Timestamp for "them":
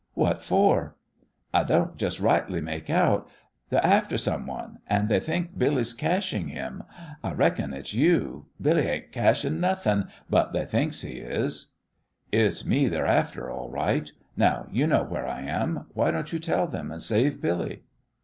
16.65-16.89